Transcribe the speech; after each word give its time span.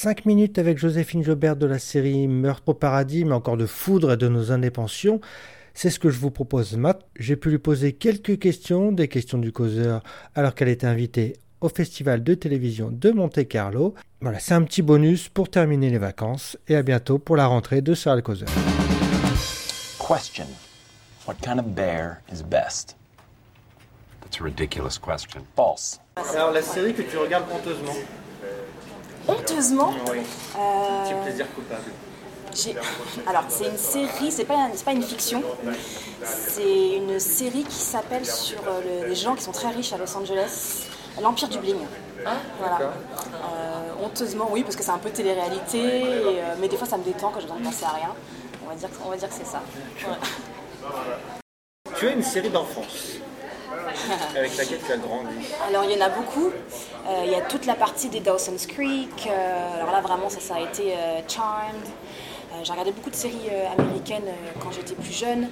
5 0.00 0.26
minutes 0.26 0.60
avec 0.60 0.78
Joséphine 0.78 1.24
Jobert 1.24 1.56
de 1.56 1.66
la 1.66 1.80
série 1.80 2.28
Meurtre 2.28 2.68
au 2.68 2.74
paradis, 2.74 3.24
mais 3.24 3.34
encore 3.34 3.56
de 3.56 3.66
foudre 3.66 4.12
et 4.12 4.16
de 4.16 4.28
nos 4.28 4.52
indépensions. 4.52 5.20
C'est 5.74 5.90
ce 5.90 5.98
que 5.98 6.08
je 6.08 6.20
vous 6.20 6.30
propose, 6.30 6.76
Matt. 6.76 7.04
J'ai 7.16 7.34
pu 7.34 7.50
lui 7.50 7.58
poser 7.58 7.94
quelques 7.94 8.38
questions, 8.38 8.92
des 8.92 9.08
questions 9.08 9.38
du 9.38 9.50
causeur, 9.50 10.04
alors 10.36 10.54
qu'elle 10.54 10.68
était 10.68 10.86
invitée 10.86 11.32
au 11.60 11.68
Festival 11.68 12.22
de 12.22 12.34
télévision 12.34 12.90
de 12.92 13.10
Monte 13.10 13.48
Carlo. 13.48 13.96
Voilà, 14.20 14.38
c'est 14.38 14.54
un 14.54 14.62
petit 14.62 14.82
bonus 14.82 15.28
pour 15.28 15.50
terminer 15.50 15.90
les 15.90 15.98
vacances 15.98 16.56
et 16.68 16.76
à 16.76 16.84
bientôt 16.84 17.18
pour 17.18 17.34
la 17.34 17.46
rentrée 17.46 17.82
de 17.82 17.92
Sarah 17.94 18.14
le 18.14 18.22
causeur. 18.22 18.48
Question. 19.98 20.46
What 21.26 21.38
kind 21.42 21.58
of 21.58 21.74
bear 21.74 22.22
is 22.32 22.44
best? 22.44 22.96
That's 24.20 24.40
a 24.40 24.44
ridiculous 24.44 24.96
question. 25.04 25.40
False. 25.56 25.98
Alors 26.36 26.52
la 26.52 26.62
série 26.62 26.94
que 26.94 27.02
tu 27.02 27.16
regardes 27.16 27.46
honteusement 27.52 27.96
Honteusement 29.28 29.90
Oui, 30.10 30.18
euh, 30.58 31.04
petit 31.04 31.14
plaisir 31.24 31.46
coupable. 31.54 31.82
j'ai- 32.54 32.76
Alors, 33.26 33.44
c'est 33.48 33.66
une 33.66 33.76
série, 33.76 34.32
c'est 34.32 34.44
pas, 34.44 34.68
pas 34.84 34.92
une 34.92 35.02
fiction. 35.02 35.42
C'est 36.24 36.96
une 36.96 37.20
série 37.20 37.62
qui 37.64 37.74
s'appelle 37.76 38.24
sur 38.26 38.58
euh, 38.66 39.02
le- 39.02 39.08
les 39.08 39.14
gens 39.14 39.34
qui 39.34 39.42
sont 39.44 39.52
très 39.52 39.68
riches 39.68 39.92
à 39.92 39.98
Los 39.98 40.16
Angeles, 40.16 40.86
l'Empire 41.20 41.48
du 41.48 41.58
Bling. 41.58 41.76
voilà. 42.58 42.78
Euh, 42.80 44.04
honteusement, 44.04 44.48
oui, 44.50 44.62
parce 44.62 44.76
que 44.76 44.82
c'est 44.82 44.90
un 44.90 44.98
peu 44.98 45.10
télé-réalité, 45.10 45.78
et, 45.78 46.40
euh, 46.42 46.54
mais 46.60 46.68
des 46.68 46.76
fois 46.76 46.86
ça 46.86 46.96
me 46.96 47.04
détend 47.04 47.30
quand 47.30 47.40
j'ai 47.40 47.46
besoin 47.46 47.60
de 47.60 47.64
penser 47.64 47.84
à 47.84 47.90
rien. 47.90 48.14
On 48.64 48.68
va 48.70 48.74
dire, 48.74 48.88
que- 48.90 48.96
on 49.06 49.10
va 49.10 49.16
dire 49.16 49.28
que 49.28 49.34
c'est 49.34 49.46
ça. 49.46 49.62
Ouais. 50.06 51.92
Tu 51.96 52.08
as 52.08 52.12
une 52.12 52.22
série 52.22 52.50
d'enfance 52.50 53.18
avec 54.36 54.56
laquelle 54.56 54.80
tu 54.84 54.92
as 54.92 54.96
grandi. 54.96 55.34
Alors 55.68 55.84
il 55.84 55.96
y 55.96 56.02
en 56.02 56.04
a 56.04 56.08
beaucoup. 56.08 56.48
Euh, 56.48 57.22
il 57.24 57.30
y 57.30 57.34
a 57.34 57.40
toute 57.42 57.66
la 57.66 57.74
partie 57.74 58.08
des 58.08 58.20
Dawson's 58.20 58.66
Creek. 58.66 59.26
euh, 59.26 59.76
alors 59.76 59.92
là 59.92 60.00
vraiment 60.00 60.28
ça, 60.28 60.40
ça 60.40 60.56
a 60.56 60.60
été 60.60 60.94
euh, 60.94 61.20
Charmed. 61.28 61.86
Euh, 62.52 62.60
J'ai 62.62 62.72
regardé 62.72 62.92
beaucoup 62.92 63.10
de 63.10 63.14
séries 63.14 63.48
euh, 63.50 63.66
américaines 63.78 64.26
euh, 64.26 64.60
quand 64.62 64.70
j'étais 64.72 64.94
plus 64.94 65.12
jeune. 65.12 65.48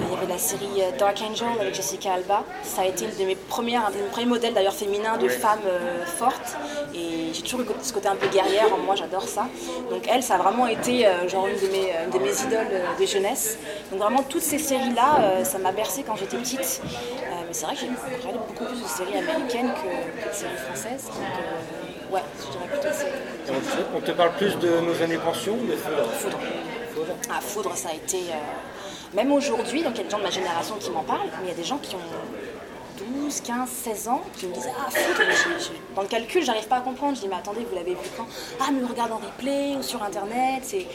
Il 0.00 0.12
y 0.12 0.16
avait 0.16 0.26
la 0.26 0.38
série 0.38 0.82
Dark 0.98 1.20
Angel 1.22 1.48
avec 1.60 1.74
Jessica 1.74 2.14
Alba. 2.14 2.44
Ça 2.62 2.82
a 2.82 2.84
été 2.86 3.04
une 3.04 3.16
de 3.18 3.24
mes 3.24 3.34
premières, 3.34 3.86
un 3.86 3.90
de 3.90 3.96
mes 3.96 4.08
premiers 4.10 4.26
modèles 4.26 4.54
d'ailleurs 4.54 4.74
féminins 4.74 5.16
de 5.16 5.28
femmes 5.28 5.68
fortes. 6.06 6.56
Et 6.94 7.32
j'ai 7.32 7.42
toujours 7.42 7.60
eu 7.60 7.66
ce 7.82 7.92
côté 7.92 8.08
un 8.08 8.16
peu 8.16 8.28
guerrière 8.28 8.72
en 8.72 8.78
moi, 8.78 8.94
j'adore 8.94 9.26
ça. 9.28 9.48
Donc 9.90 10.06
elle, 10.08 10.22
ça 10.22 10.34
a 10.34 10.38
vraiment 10.38 10.66
été 10.66 11.06
genre 11.28 11.46
une 11.46 11.56
de 11.56 11.72
mes, 11.72 11.92
une 12.04 12.10
de 12.10 12.18
mes 12.18 12.42
idoles 12.42 12.82
de 12.98 13.06
jeunesse. 13.06 13.58
Donc 13.90 14.00
vraiment 14.00 14.22
toutes 14.22 14.42
ces 14.42 14.58
séries-là, 14.58 15.44
ça 15.44 15.58
m'a 15.58 15.72
bercé 15.72 16.02
quand 16.06 16.16
j'étais 16.16 16.36
petite. 16.36 16.82
Mais 17.46 17.52
c'est 17.52 17.66
vrai 17.66 17.74
que 17.74 17.80
j'ai 17.80 17.88
regardé 17.88 18.38
beaucoup 18.38 18.64
plus 18.64 18.82
de 18.82 18.88
séries 18.88 19.18
américaines 19.18 19.72
que, 19.72 20.22
que 20.22 20.28
de 20.28 20.34
séries 20.34 20.56
françaises. 20.56 21.04
Donc 21.06 21.85
ouais, 22.10 22.22
je 22.38 22.50
dirais 22.52 22.68
plutôt 22.68 22.88
c'est... 22.92 23.06
Et 23.52 23.56
on, 23.96 24.00
te, 24.00 24.10
parle 24.12 24.32
plus 24.36 24.56
de 24.58 24.80
nos 24.80 25.02
années 25.02 25.18
pension 25.18 25.54
ou 25.54 25.66
de 25.66 25.76
Foudre? 25.76 26.10
Foudre. 26.18 26.38
Foudre. 26.94 27.14
Ah, 27.30 27.40
Foudre, 27.40 27.76
ça 27.76 27.90
a 27.90 27.94
été. 27.94 28.16
euh, 28.18 29.14
Même 29.14 29.30
aujourd'hui, 29.32 29.82
donc 29.82 29.92
il 29.94 29.98
y 29.98 30.00
a 30.00 30.04
des 30.04 30.10
gens 30.10 30.18
de 30.18 30.22
ma 30.24 30.30
génération 30.30 30.74
qui 30.76 30.90
m'en 30.90 31.02
parlent, 31.02 31.28
mais 31.40 31.44
il 31.44 31.48
y 31.48 31.52
a 31.52 31.54
des 31.56 31.64
gens 31.64 31.78
qui 31.78 31.94
ont 31.94 33.22
12, 33.24 33.40
15, 33.42 33.68
16 33.68 34.08
ans 34.08 34.22
qui 34.36 34.46
me 34.46 34.54
disent 34.54 34.68
Ah, 34.78 34.90
Foudre, 34.90 35.20
mais 35.28 35.34
dans 35.94 36.02
le 36.02 36.08
calcul, 36.08 36.42
j'arrive 36.44 36.66
pas 36.66 36.76
à 36.76 36.80
comprendre. 36.80 37.14
Je 37.16 37.20
dis 37.22 37.28
Mais 37.28 37.36
attendez, 37.36 37.64
vous 37.68 37.74
l'avez 37.76 37.92
vu 37.94 38.08
quand? 38.16 38.26
Ah, 38.60 38.70
mais 38.72 38.80
on 38.84 38.88
regarde 38.88 39.12
en 39.12 39.18
replay 39.18 39.76
ou 39.78 39.82
sur 39.82 40.02
internet. 40.02 40.62
c'est- 40.62 40.86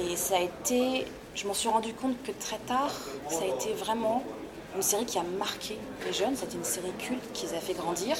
Et 0.00 0.14
ça 0.16 0.36
a 0.36 0.40
été. 0.40 1.06
Je 1.34 1.46
m'en 1.46 1.54
suis 1.54 1.68
rendu 1.68 1.92
compte 1.94 2.20
que 2.22 2.32
très 2.32 2.58
tard, 2.66 2.90
ça 3.28 3.40
a 3.42 3.46
été 3.46 3.72
vraiment 3.74 4.22
une 4.76 4.82
série 4.82 5.04
qui 5.04 5.18
a 5.18 5.22
marqué 5.38 5.76
les 6.06 6.12
jeunes. 6.12 6.36
C'était 6.36 6.56
une 6.56 6.64
série 6.64 6.92
culte 6.98 7.32
qui 7.32 7.46
les 7.46 7.54
a 7.54 7.60
fait 7.60 7.74
grandir. 7.74 8.16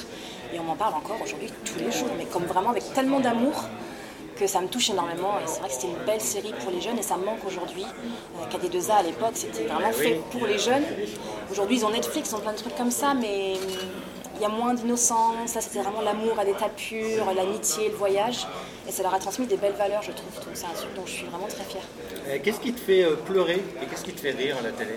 Et 0.53 0.59
on 0.59 0.65
m'en 0.65 0.77
parle 0.77 0.95
encore 0.95 1.21
aujourd'hui 1.23 1.51
tous 1.65 1.79
les 1.79 1.91
jours, 1.93 2.09
mais 2.17 2.25
comme 2.25 2.45
vraiment 2.45 2.71
avec 2.71 2.93
tellement 2.95 3.21
d'amour 3.21 3.65
que 4.39 4.47
ça 4.47 4.61
me 4.61 4.69
touche 4.69 4.91
énormément 4.91 5.33
et 5.43 5.47
c'est 5.49 5.59
vrai 5.59 5.69
que 5.69 5.75
c'était 5.75 5.89
une 5.89 6.05
belle 6.07 6.21
série 6.21 6.55
pour 6.63 6.71
les 6.71 6.81
jeunes 6.81 6.97
et 6.97 7.03
ça 7.03 7.17
me 7.17 7.25
manque 7.25 7.45
aujourd'hui. 7.45 7.83
Euh, 7.85 8.57
KD2A 8.57 8.93
à 8.93 9.03
l'époque 9.03 9.33
c'était 9.35 9.65
vraiment 9.65 9.91
fait 9.91 10.21
pour 10.31 10.47
les 10.47 10.59
jeunes. 10.61 10.85
Aujourd'hui 11.51 11.79
ils 11.79 11.85
ont 11.85 11.91
Netflix, 11.91 12.31
ils 12.31 12.37
ont 12.37 12.41
plein 12.41 12.53
de 12.53 12.59
trucs 12.59 12.77
comme 12.77 12.93
ça 12.93 13.15
mais 13.15 13.55
hum, 13.55 13.91
il 14.37 14.43
y 14.43 14.45
a 14.45 14.49
moins 14.49 14.75
d'innocence, 14.75 15.49
ça 15.51 15.61
c'était 15.61 15.81
vraiment 15.81 16.03
l'amour 16.03 16.39
à 16.39 16.45
l'état 16.45 16.69
pur, 16.69 17.27
l'amitié, 17.35 17.89
le 17.89 17.97
voyage 17.97 18.47
et 18.89 18.93
ça 18.93 19.03
leur 19.03 19.13
a 19.13 19.19
transmis 19.19 19.49
des 19.49 19.57
belles 19.57 19.73
valeurs 19.73 20.03
je 20.03 20.13
trouve. 20.13 20.33
Donc 20.45 20.55
c'est 20.55 20.67
un 20.67 20.69
truc 20.77 20.95
dont 20.95 21.05
je 21.05 21.11
suis 21.13 21.27
vraiment 21.27 21.49
très 21.49 21.65
fière. 21.65 21.83
Euh, 22.29 22.39
Qu'est-ce 22.41 22.61
qui 22.61 22.73
te 22.73 22.81
fait 22.81 23.03
euh, 23.03 23.17
pleurer 23.17 23.61
et 23.83 23.87
qu'est-ce 23.87 24.05
qui 24.05 24.13
te 24.13 24.21
fait 24.21 24.31
rire 24.31 24.57
à 24.61 24.63
la 24.63 24.71
télé? 24.71 24.95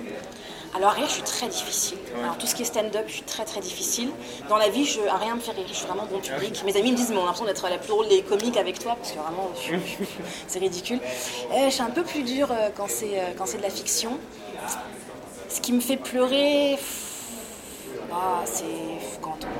Alors 0.73 0.91
rire, 0.93 1.05
je 1.07 1.11
suis 1.13 1.21
très 1.23 1.47
difficile. 1.47 1.97
Alors 2.23 2.37
tout 2.37 2.47
ce 2.47 2.55
qui 2.55 2.61
est 2.61 2.65
stand-up, 2.65 3.03
je 3.07 3.13
suis 3.13 3.23
très 3.23 3.43
très 3.43 3.59
difficile. 3.59 4.09
Dans 4.47 4.55
la 4.57 4.69
vie, 4.69 4.85
je, 4.85 5.01
à 5.01 5.17
rien 5.17 5.35
me 5.35 5.41
fait 5.41 5.51
rire. 5.51 5.65
Je 5.67 5.73
suis 5.73 5.85
vraiment 5.85 6.05
bon 6.05 6.19
public. 6.19 6.63
Mes 6.65 6.77
amis 6.77 6.91
me 6.91 6.95
disent, 6.97 7.09
mais 7.09 7.17
on 7.17 7.23
a 7.23 7.25
l'impression 7.25 7.45
d'être 7.45 7.67
la 7.69 7.77
plus 7.77 7.89
drôle 7.89 8.07
des 8.07 8.21
comiques 8.21 8.55
avec 8.57 8.79
toi, 8.79 8.95
parce 8.95 9.11
que 9.11 9.17
vraiment, 9.19 9.49
c'est 10.47 10.59
ridicule. 10.59 10.99
Euh, 11.51 11.65
je 11.65 11.71
suis 11.71 11.81
un 11.81 11.89
peu 11.89 12.03
plus 12.03 12.23
dure 12.23 12.51
euh, 12.51 12.69
quand 12.75 12.87
c'est 12.89 13.19
euh, 13.19 13.33
quand 13.37 13.45
c'est 13.45 13.57
de 13.57 13.63
la 13.63 13.69
fiction. 13.69 14.17
Ce 15.49 15.59
qui 15.59 15.73
me 15.73 15.81
fait 15.81 15.97
pleurer, 15.97 16.77
ah, 18.13 18.41
c'est 18.45 18.63
quand 19.21 19.37
on- 19.43 19.50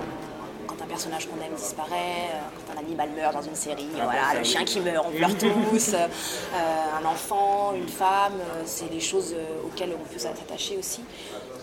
personnage 1.02 1.28
qu'on 1.28 1.44
aime 1.44 1.56
disparaît, 1.56 2.30
euh, 2.30 2.40
quand 2.68 2.80
un 2.80 2.84
animal 2.84 3.10
meurt 3.10 3.34
dans 3.34 3.42
une 3.42 3.56
série, 3.56 3.88
voilà, 3.96 4.38
le 4.38 4.44
chien 4.44 4.64
qui 4.64 4.80
meurt, 4.80 5.04
on 5.08 5.12
pleure 5.12 5.36
tous, 5.36 5.94
euh, 5.94 5.98
euh, 5.98 7.00
un 7.02 7.06
enfant, 7.06 7.74
une 7.74 7.88
femme, 7.88 8.40
c'est 8.66 8.92
des 8.92 9.00
choses 9.00 9.34
auxquelles 9.66 9.96
on 10.00 10.14
peut 10.14 10.20
s'attacher 10.20 10.78
aussi. 10.78 11.04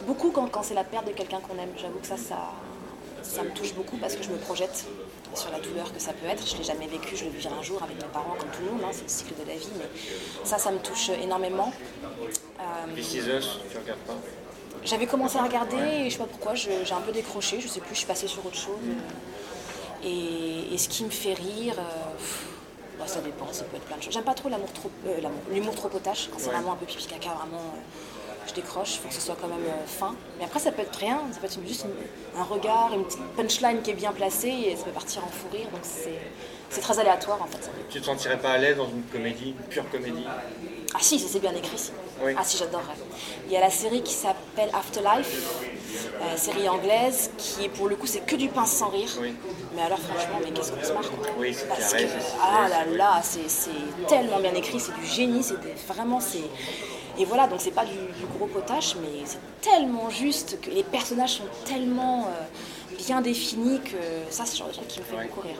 Beaucoup 0.06 0.32
quand, 0.32 0.48
quand 0.48 0.64
c'est 0.64 0.74
la 0.74 0.82
perte 0.82 1.06
de 1.06 1.12
quelqu'un 1.12 1.38
qu'on 1.38 1.54
aime, 1.54 1.70
j'avoue 1.76 2.00
que 2.00 2.06
ça, 2.08 2.16
ça, 2.16 2.50
ça 3.22 3.44
me 3.44 3.50
touche 3.50 3.74
beaucoup 3.74 3.96
parce 3.98 4.16
que 4.16 4.24
je 4.24 4.30
me 4.30 4.38
projette 4.38 4.86
sur 5.34 5.52
la 5.52 5.60
douleur 5.60 5.92
que 5.92 6.00
ça 6.00 6.12
peut 6.12 6.26
être. 6.26 6.44
Je 6.44 6.54
ne 6.54 6.58
l'ai 6.58 6.64
jamais 6.64 6.88
vécu, 6.88 7.16
je 7.16 7.24
le 7.24 7.30
vivrai 7.30 7.54
un 7.56 7.62
jour 7.62 7.80
avec 7.80 7.96
mes 7.96 8.08
parents 8.08 8.34
comme 8.40 8.50
tout 8.50 8.62
le 8.64 8.72
monde, 8.72 8.80
hein, 8.84 8.90
c'est 8.90 9.04
le 9.04 9.08
cycle 9.08 9.34
de 9.40 9.48
la 9.48 9.54
vie, 9.56 9.70
mais 9.78 9.88
ça, 10.42 10.58
ça 10.58 10.72
me 10.72 10.78
touche 10.78 11.10
énormément. 11.10 11.72
Euh, 12.58 12.94
This 12.96 13.14
Is 13.14 13.28
Us, 13.28 13.60
tu 13.70 13.78
regardes 13.78 14.00
pas 14.00 14.16
j'avais 14.84 15.06
commencé 15.06 15.36
à 15.38 15.42
regarder 15.42 15.76
et 15.76 16.04
je 16.10 16.14
sais 16.14 16.18
pas 16.18 16.26
pourquoi, 16.26 16.54
j'ai 16.54 16.70
un 16.92 17.00
peu 17.00 17.12
décroché, 17.12 17.60
je 17.60 17.68
sais 17.68 17.80
plus, 17.80 17.90
je 17.94 17.98
suis 17.98 18.06
passée 18.06 18.26
sur 18.28 18.44
autre 18.46 18.56
chose. 18.56 18.78
Et, 20.04 20.72
et 20.72 20.78
ce 20.78 20.88
qui 20.88 21.04
me 21.04 21.10
fait 21.10 21.34
rire, 21.34 21.74
euh, 21.78 22.16
pff, 22.16 22.46
bah, 22.98 23.06
ça 23.06 23.20
dépend, 23.20 23.46
ça 23.52 23.64
peut 23.64 23.76
être 23.76 23.84
plein 23.84 23.96
de 23.96 24.02
choses. 24.02 24.12
J'aime 24.12 24.24
pas 24.24 24.34
trop 24.34 24.48
l'amour 24.48 24.72
trop, 24.72 24.90
euh, 25.06 25.20
l'amour- 25.20 25.42
l'humour 25.50 25.74
trop 25.74 25.88
potache, 25.88 26.28
quand 26.32 26.38
c'est 26.38 26.50
vraiment 26.50 26.72
un 26.72 26.76
peu 26.76 26.86
pipi 26.86 27.06
caca, 27.06 27.30
vraiment. 27.30 27.58
euh, 27.58 28.27
je 28.48 28.54
décroche, 28.54 28.94
il 28.96 28.98
faut 29.00 29.08
que 29.08 29.14
ce 29.14 29.20
soit 29.20 29.36
quand 29.40 29.48
même 29.48 29.58
euh, 29.66 29.86
fin. 29.86 30.14
Mais 30.38 30.44
après, 30.44 30.58
ça 30.58 30.72
peut 30.72 30.82
être 30.82 30.96
rien, 30.96 31.20
ça 31.32 31.38
peut 31.40 31.46
être 31.46 31.58
juste 31.66 31.84
une- 31.84 32.40
un 32.40 32.44
regard, 32.44 32.90
une 32.94 33.04
petite 33.04 33.22
punchline 33.36 33.82
qui 33.82 33.90
est 33.90 33.94
bien 33.94 34.12
placée 34.12 34.48
et 34.48 34.76
ça 34.76 34.84
peut 34.84 34.90
partir 34.90 35.22
en 35.24 35.28
fou 35.28 35.46
rire. 35.52 35.66
Donc 35.72 35.80
c'est, 35.82 36.80
très 36.80 36.98
aléatoire 36.98 37.40
en 37.42 37.46
fait. 37.46 37.70
Tu 37.90 38.00
te 38.00 38.06
sentirais 38.06 38.38
pas 38.38 38.50
à 38.52 38.58
l'aise 38.58 38.76
dans 38.76 38.88
une 38.88 39.02
comédie, 39.04 39.50
une 39.58 39.66
pure 39.68 39.88
comédie? 39.90 40.24
Ah 40.94 40.98
si, 41.00 41.18
c'est 41.18 41.40
bien 41.40 41.54
écrit. 41.54 41.76
Si. 41.78 41.92
Oui. 42.24 42.32
Ah 42.36 42.42
si, 42.44 42.56
j'adorerais. 42.56 42.94
Il 43.46 43.52
y 43.52 43.56
a 43.56 43.60
la 43.60 43.70
série 43.70 44.02
qui 44.02 44.12
s'appelle 44.14 44.70
Afterlife, 44.72 45.44
euh, 46.22 46.36
série 46.36 46.68
anglaise, 46.68 47.30
qui 47.36 47.64
est 47.64 47.68
pour 47.68 47.88
le 47.88 47.96
coup 47.96 48.06
c'est 48.06 48.20
que 48.24 48.36
du 48.36 48.48
pince 48.48 48.72
sans 48.72 48.88
rire. 48.88 49.10
Oui. 49.20 49.34
Mais 49.74 49.82
alors 49.82 49.98
franchement, 49.98 50.40
mais 50.42 50.50
qu'est-ce 50.50 50.72
qu'on 50.72 50.82
se 50.84 50.92
marre. 50.92 51.10
Oui, 51.38 51.52
c'est 51.54 51.68
Parce 51.68 51.92
carré, 51.92 52.04
que, 52.06 52.10
ah 52.42 52.68
là 52.68 52.84
là, 52.96 53.20
c'est 53.22 53.48
c'est 53.48 54.06
tellement 54.08 54.38
bien 54.40 54.54
écrit, 54.54 54.80
c'est 54.80 54.94
du 54.94 55.04
génie, 55.06 55.42
c'est 55.42 55.56
vraiment 55.92 56.20
c'est. 56.20 56.44
Et 57.18 57.24
voilà, 57.24 57.46
donc 57.48 57.60
c'est 57.60 57.72
pas 57.72 57.84
du, 57.84 57.94
du 57.94 58.26
gros 58.38 58.46
potache, 58.46 58.94
mais 59.02 59.22
c'est 59.24 59.38
tellement 59.60 60.08
juste 60.08 60.60
que 60.60 60.70
les 60.70 60.84
personnages 60.84 61.32
sont 61.38 61.48
tellement 61.64 62.26
euh, 62.28 62.94
bien 62.96 63.20
définis 63.20 63.80
que 63.80 63.96
ça 64.30 64.44
c'est 64.46 64.52
le 64.54 64.58
genre 64.58 64.68
de 64.68 64.74
truc 64.74 64.86
qui 64.88 65.00
me 65.00 65.04
fait 65.04 65.26
beaucoup 65.26 65.40
rire. 65.40 65.56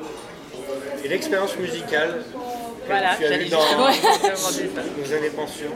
Et 1.05 1.09
l'expérience 1.09 1.57
musicale 1.59 2.23
que 2.33 2.87
Voilà, 2.87 3.17
tu 3.17 3.25
as 3.25 3.29
j'allais 3.29 3.49
dans 3.49 3.61
justement 3.61 3.87
te 3.87 4.23
demander 4.23 4.71
ça. 4.75 4.83
nos 4.97 5.13
années 5.17 5.31
pension, 5.31 5.69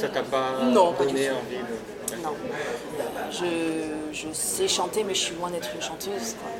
ça 0.00 0.08
t'a 0.08 0.22
pas 0.22 0.62
Non, 0.64 0.92
donné 0.92 1.30
envie 1.30 1.56
de... 1.56 2.22
Non. 2.22 2.34
Je, 3.32 4.12
je 4.12 4.26
sais 4.32 4.68
chanter, 4.68 5.04
mais 5.04 5.14
je 5.14 5.20
suis 5.20 5.34
loin 5.34 5.50
d'être 5.50 5.68
une 5.74 5.82
chanteuse. 5.82 6.34
quoi. 6.40 6.50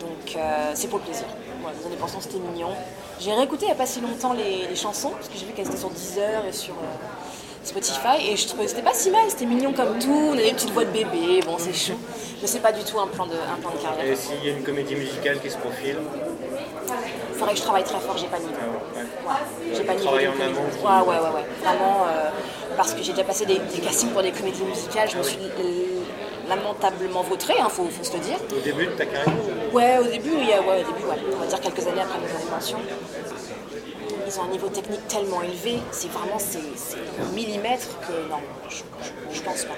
Donc 0.00 0.36
euh, 0.36 0.72
c'est 0.74 0.88
pour 0.88 0.98
le 0.98 1.04
plaisir. 1.04 1.26
Voilà, 1.60 1.76
les 1.78 1.86
années 1.86 1.96
pension, 1.96 2.20
c'était 2.20 2.38
mignon. 2.38 2.70
J'ai 3.20 3.32
réécouté 3.34 3.64
il 3.64 3.68
n'y 3.68 3.72
a 3.72 3.76
pas 3.76 3.86
si 3.86 4.00
longtemps 4.00 4.32
les, 4.32 4.66
les 4.68 4.76
chansons, 4.76 5.10
parce 5.10 5.28
que 5.28 5.34
j'ai 5.38 5.44
vu 5.44 5.52
qu'elles 5.52 5.66
étaient 5.66 5.76
sur 5.76 5.90
Deezer 5.90 6.44
et 6.48 6.52
sur 6.52 6.72
euh, 6.74 7.62
Spotify, 7.62 8.30
et 8.30 8.36
je 8.36 8.46
trouvais 8.48 8.64
que 8.64 8.70
c'était 8.70 8.82
pas 8.82 8.94
si 8.94 9.10
mal, 9.10 9.20
c'était 9.28 9.44
mignon 9.44 9.72
comme 9.74 9.98
tout. 9.98 10.30
On 10.30 10.32
a 10.32 10.36
des 10.36 10.52
petites 10.52 10.70
voix 10.70 10.84
de 10.86 10.90
bébé, 10.90 11.40
bon, 11.44 11.56
c'est 11.58 11.74
chou. 11.74 11.92
Mais 12.40 12.46
c'est 12.48 12.60
pas 12.60 12.72
du 12.72 12.82
tout 12.82 12.98
un 12.98 13.06
plan 13.08 13.26
de, 13.26 13.32
un 13.34 13.60
plan 13.60 13.70
de 13.72 13.76
Et 13.76 13.82
carrière. 13.82 14.16
s'il 14.16 14.42
y 14.44 14.48
a 14.48 14.52
une 14.56 14.62
comédie 14.64 14.94
musicale 14.96 15.38
qui 15.40 15.50
se 15.50 15.58
profile, 15.58 15.96
Il 17.32 17.38
faudrait 17.38 17.52
que 17.52 17.58
je 17.58 17.62
travaille 17.64 17.84
très 17.84 18.00
fort, 18.00 18.16
j'ai 18.16 18.26
pas 18.26 18.38
de 18.38 18.44
niveau. 18.44 18.56
ouais. 18.96 19.02
Ouais, 19.02 19.74
j'ai 19.74 19.84
pas 19.84 19.92
de 19.92 19.98
niveau. 19.98 20.08
Travailler 20.10 20.28
en 20.28 20.32
amont. 20.32 21.04
Ouais, 21.06 21.08
ouais, 21.08 21.20
ouais, 21.20 21.34
ouais. 21.36 21.46
Vraiment, 21.62 22.04
euh, 22.08 22.30
parce 22.78 22.94
que 22.94 23.02
j'ai 23.02 23.12
déjà 23.12 23.24
passé 23.24 23.44
des, 23.44 23.58
des 23.58 23.80
castings 23.80 24.10
pour 24.10 24.22
des 24.22 24.32
comédies 24.32 24.62
musicales, 24.64 25.10
je 25.10 25.18
me 25.18 25.22
suis 25.22 25.36
lamentablement 26.50 27.22
vautrée, 27.22 27.58
hein, 27.60 27.68
faut, 27.70 27.86
faut 27.86 28.04
se 28.04 28.12
le 28.12 28.18
dire. 28.20 28.36
au 28.54 28.60
début 28.60 28.86
de 28.86 28.92
ta 28.92 29.06
carrière, 29.06 29.32
Ouais, 29.72 29.98
au 29.98 30.04
début, 30.04 30.32
il 30.36 30.48
y 30.48 30.52
a- 30.52 30.60
ouais, 30.60 30.82
au 30.82 30.92
début, 30.92 31.06
ouais. 31.08 31.16
On 31.34 31.40
va 31.40 31.46
dire 31.46 31.60
quelques 31.60 31.86
années 31.86 32.02
après 32.02 32.18
mes 32.18 32.36
animations. 32.42 32.78
Ils 34.26 34.38
ont 34.38 34.44
un 34.44 34.48
niveau 34.48 34.68
technique 34.68 35.06
tellement 35.08 35.42
élevé, 35.42 35.78
c'est 35.90 36.10
vraiment 36.10 36.38
c'est, 36.38 36.58
c'est 36.76 36.98
au 37.22 37.32
millimètre 37.34 37.88
que 38.06 38.12
non, 38.30 38.38
je, 38.68 38.76
je, 38.76 39.36
je 39.38 39.42
pense 39.42 39.64
pas. 39.64 39.74